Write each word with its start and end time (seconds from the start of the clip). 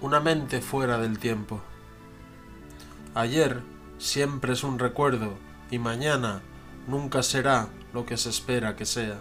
Una 0.00 0.20
mente 0.20 0.60
fuera 0.60 0.98
del 0.98 1.18
tiempo. 1.18 1.62
Ayer 3.14 3.62
siempre 3.98 4.52
es 4.52 4.64
un 4.64 4.78
recuerdo 4.78 5.38
y 5.70 5.78
mañana 5.78 6.42
nunca 6.88 7.22
será 7.22 7.68
lo 7.92 8.04
que 8.04 8.16
se 8.16 8.28
espera 8.28 8.76
que 8.76 8.84
sea. 8.84 9.18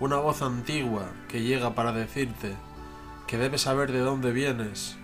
Una 0.00 0.16
voz 0.16 0.42
antigua 0.42 1.12
que 1.28 1.42
llega 1.42 1.74
para 1.74 1.92
decirte 1.92 2.56
que 3.26 3.38
debes 3.38 3.62
saber 3.62 3.92
de 3.92 4.00
dónde 4.00 4.32
vienes, 4.32 4.96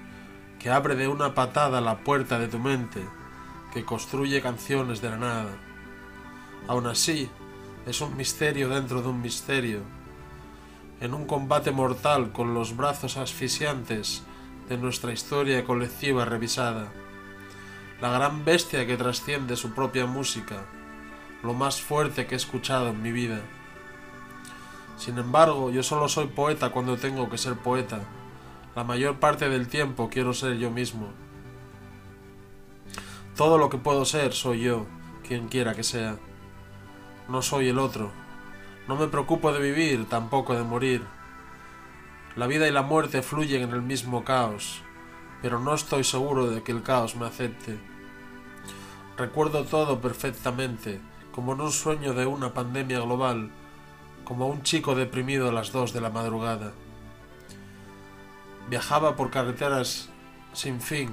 que 0.58 0.70
abre 0.70 0.96
de 0.96 1.06
una 1.06 1.34
patada 1.34 1.80
la 1.80 1.98
puerta 1.98 2.38
de 2.38 2.48
tu 2.48 2.58
mente, 2.58 3.06
que 3.72 3.84
construye 3.84 4.40
canciones 4.40 5.00
de 5.00 5.10
la 5.10 5.18
nada. 5.18 5.56
Aún 6.66 6.86
así, 6.86 7.30
es 7.86 8.00
un 8.00 8.16
misterio 8.16 8.68
dentro 8.68 9.02
de 9.02 9.08
un 9.08 9.20
misterio, 9.20 9.82
en 11.00 11.14
un 11.14 11.26
combate 11.26 11.70
mortal 11.70 12.32
con 12.32 12.54
los 12.54 12.76
brazos 12.76 13.16
asfixiantes 13.16 14.24
de 14.68 14.76
nuestra 14.76 15.12
historia 15.12 15.64
colectiva 15.64 16.24
revisada. 16.24 16.88
La 18.00 18.10
gran 18.10 18.44
bestia 18.44 18.86
que 18.86 18.96
trasciende 18.96 19.56
su 19.56 19.74
propia 19.74 20.06
música, 20.06 20.64
lo 21.42 21.54
más 21.54 21.80
fuerte 21.80 22.26
que 22.26 22.34
he 22.34 22.36
escuchado 22.36 22.88
en 22.88 23.02
mi 23.02 23.12
vida. 23.12 23.40
Sin 24.96 25.18
embargo, 25.18 25.70
yo 25.70 25.82
solo 25.82 26.08
soy 26.08 26.26
poeta 26.26 26.70
cuando 26.70 26.96
tengo 26.96 27.30
que 27.30 27.38
ser 27.38 27.54
poeta. 27.54 28.00
La 28.74 28.82
mayor 28.82 29.20
parte 29.20 29.48
del 29.48 29.68
tiempo 29.68 30.10
quiero 30.10 30.34
ser 30.34 30.58
yo 30.58 30.70
mismo. 30.70 31.08
Todo 33.36 33.56
lo 33.56 33.70
que 33.70 33.78
puedo 33.78 34.04
ser 34.04 34.32
soy 34.32 34.62
yo, 34.62 34.86
quien 35.26 35.48
quiera 35.48 35.74
que 35.74 35.84
sea. 35.84 36.16
No 37.28 37.42
soy 37.42 37.68
el 37.68 37.78
otro. 37.78 38.10
No 38.88 38.96
me 38.96 39.06
preocupo 39.08 39.52
de 39.52 39.60
vivir, 39.60 40.08
tampoco 40.08 40.54
de 40.54 40.64
morir. 40.64 41.04
La 42.36 42.46
vida 42.46 42.66
y 42.66 42.72
la 42.72 42.80
muerte 42.80 43.20
fluyen 43.20 43.60
en 43.60 43.72
el 43.72 43.82
mismo 43.82 44.24
caos, 44.24 44.82
pero 45.42 45.60
no 45.60 45.74
estoy 45.74 46.04
seguro 46.04 46.48
de 46.48 46.62
que 46.62 46.72
el 46.72 46.82
caos 46.82 47.14
me 47.14 47.26
acepte. 47.26 47.78
Recuerdo 49.18 49.64
todo 49.64 50.00
perfectamente, 50.00 51.00
como 51.32 51.52
en 51.52 51.60
un 51.60 51.70
sueño 51.70 52.14
de 52.14 52.24
una 52.24 52.54
pandemia 52.54 53.00
global, 53.00 53.50
como 54.24 54.48
un 54.48 54.62
chico 54.62 54.94
deprimido 54.94 55.50
a 55.50 55.52
las 55.52 55.70
dos 55.70 55.92
de 55.92 56.00
la 56.00 56.10
madrugada. 56.10 56.72
Viajaba 58.70 59.16
por 59.16 59.30
carreteras 59.30 60.08
sin 60.54 60.80
fin, 60.80 61.10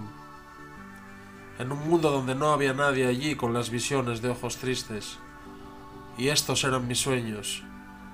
en 1.59 1.71
un 1.73 1.89
mundo 1.89 2.09
donde 2.09 2.35
no 2.35 2.53
había 2.53 2.73
nadie 2.73 3.05
allí 3.05 3.35
con 3.35 3.53
las 3.53 3.69
visiones 3.69 4.21
de 4.21 4.29
ojos 4.29 4.57
tristes. 4.57 5.19
Y 6.17 6.29
estos 6.29 6.63
eran 6.63 6.87
mis 6.87 6.99
sueños. 6.99 7.63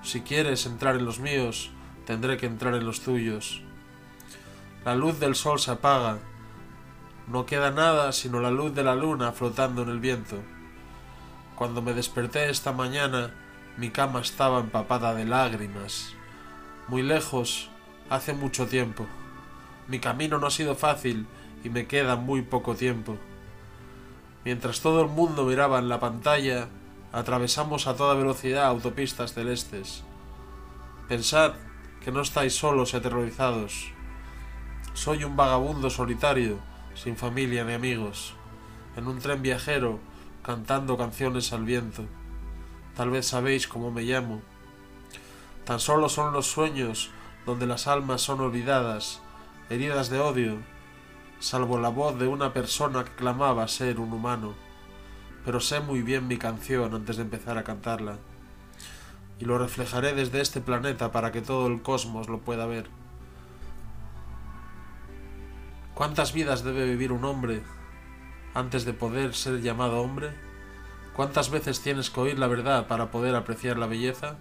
Si 0.01 0.21
quieres 0.21 0.65
entrar 0.65 0.95
en 0.95 1.05
los 1.05 1.19
míos, 1.19 1.71
tendré 2.05 2.37
que 2.37 2.47
entrar 2.47 2.73
en 2.73 2.85
los 2.85 3.01
tuyos. 3.01 3.61
La 4.83 4.95
luz 4.95 5.19
del 5.19 5.35
sol 5.35 5.59
se 5.59 5.71
apaga. 5.71 6.17
No 7.27 7.45
queda 7.45 7.69
nada 7.69 8.11
sino 8.11 8.39
la 8.39 8.49
luz 8.49 8.73
de 8.73 8.83
la 8.83 8.95
luna 8.95 9.31
flotando 9.31 9.83
en 9.83 9.89
el 9.89 9.99
viento. 9.99 10.37
Cuando 11.55 11.83
me 11.83 11.93
desperté 11.93 12.49
esta 12.49 12.71
mañana, 12.71 13.31
mi 13.77 13.91
cama 13.91 14.21
estaba 14.21 14.59
empapada 14.59 15.13
de 15.13 15.25
lágrimas. 15.25 16.13
Muy 16.87 17.03
lejos, 17.03 17.69
hace 18.09 18.33
mucho 18.33 18.65
tiempo. 18.65 19.05
Mi 19.87 19.99
camino 19.99 20.39
no 20.39 20.47
ha 20.47 20.51
sido 20.51 20.75
fácil 20.75 21.27
y 21.63 21.69
me 21.69 21.85
queda 21.85 22.15
muy 22.15 22.41
poco 22.41 22.75
tiempo. 22.75 23.17
Mientras 24.43 24.81
todo 24.81 25.01
el 25.03 25.09
mundo 25.09 25.45
miraba 25.45 25.77
en 25.77 25.89
la 25.89 25.99
pantalla, 25.99 26.67
atravesamos 27.11 27.87
a 27.87 27.95
toda 27.95 28.15
velocidad 28.15 28.65
autopistas 28.65 29.33
celestes. 29.33 30.03
Pensad 31.07 31.53
que 32.03 32.11
no 32.11 32.21
estáis 32.21 32.55
solos 32.55 32.93
y 32.93 32.97
aterrorizados. 32.97 33.91
Soy 34.93 35.23
un 35.23 35.35
vagabundo 35.35 35.89
solitario, 35.89 36.59
sin 36.95 37.17
familia 37.17 37.63
ni 37.63 37.73
amigos, 37.73 38.33
en 38.95 39.07
un 39.07 39.19
tren 39.19 39.41
viajero, 39.41 39.99
cantando 40.41 40.97
canciones 40.97 41.53
al 41.53 41.65
viento. 41.65 42.05
Tal 42.95 43.09
vez 43.09 43.27
sabéis 43.27 43.67
cómo 43.67 43.91
me 43.91 44.03
llamo. 44.03 44.41
Tan 45.65 45.79
solo 45.79 46.09
son 46.09 46.33
los 46.33 46.47
sueños 46.47 47.11
donde 47.45 47.67
las 47.67 47.87
almas 47.87 48.21
son 48.21 48.41
olvidadas, 48.41 49.21
heridas 49.69 50.09
de 50.09 50.19
odio, 50.19 50.57
salvo 51.39 51.79
la 51.79 51.89
voz 51.89 52.17
de 52.19 52.27
una 52.27 52.53
persona 52.53 53.03
que 53.03 53.15
clamaba 53.15 53.67
ser 53.67 53.99
un 53.99 54.13
humano. 54.13 54.53
Pero 55.45 55.59
sé 55.59 55.79
muy 55.79 56.01
bien 56.01 56.27
mi 56.27 56.37
canción 56.37 56.93
antes 56.93 57.17
de 57.17 57.23
empezar 57.23 57.57
a 57.57 57.63
cantarla, 57.63 58.17
y 59.39 59.45
lo 59.45 59.57
reflejaré 59.57 60.13
desde 60.13 60.39
este 60.39 60.61
planeta 60.61 61.11
para 61.11 61.31
que 61.31 61.41
todo 61.41 61.67
el 61.67 61.81
cosmos 61.81 62.29
lo 62.29 62.39
pueda 62.39 62.67
ver. 62.67 62.87
¿Cuántas 65.95 66.33
vidas 66.33 66.63
debe 66.63 66.85
vivir 66.85 67.11
un 67.11 67.25
hombre 67.25 67.63
antes 68.53 68.85
de 68.85 68.93
poder 68.93 69.33
ser 69.33 69.61
llamado 69.61 70.01
hombre? 70.01 70.31
¿Cuántas 71.15 71.49
veces 71.49 71.81
tienes 71.81 72.09
que 72.09 72.19
oír 72.19 72.39
la 72.39 72.47
verdad 72.47 72.87
para 72.87 73.11
poder 73.11 73.35
apreciar 73.35 73.77
la 73.77 73.87
belleza? 73.87 74.37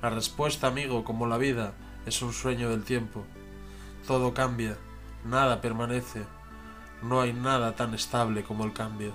La 0.00 0.10
respuesta, 0.10 0.68
amigo, 0.68 1.02
como 1.02 1.26
la 1.26 1.38
vida, 1.38 1.72
es 2.06 2.22
un 2.22 2.32
sueño 2.32 2.70
del 2.70 2.84
tiempo. 2.84 3.24
Todo 4.06 4.32
cambia, 4.32 4.76
nada 5.24 5.60
permanece, 5.60 6.24
no 7.02 7.20
hay 7.20 7.32
nada 7.32 7.74
tan 7.74 7.94
estable 7.94 8.44
como 8.44 8.64
el 8.64 8.72
cambio. 8.72 9.12